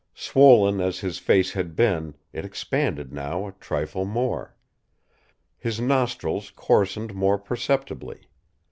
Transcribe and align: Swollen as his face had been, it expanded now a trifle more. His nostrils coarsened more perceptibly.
Swollen 0.15 0.81
as 0.81 0.97
his 1.01 1.19
face 1.19 1.51
had 1.51 1.75
been, 1.75 2.15
it 2.33 2.43
expanded 2.43 3.13
now 3.13 3.45
a 3.45 3.51
trifle 3.51 4.03
more. 4.03 4.55
His 5.59 5.79
nostrils 5.79 6.49
coarsened 6.49 7.13
more 7.13 7.37
perceptibly. 7.37 8.21